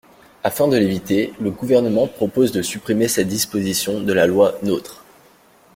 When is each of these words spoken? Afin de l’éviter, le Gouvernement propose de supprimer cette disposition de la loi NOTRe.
Afin 0.43 0.67
de 0.67 0.77
l’éviter, 0.77 1.31
le 1.39 1.51
Gouvernement 1.51 2.07
propose 2.07 2.51
de 2.51 2.63
supprimer 2.63 3.07
cette 3.07 3.27
disposition 3.27 4.01
de 4.01 4.13
la 4.13 4.25
loi 4.25 4.55
NOTRe. 4.63 5.03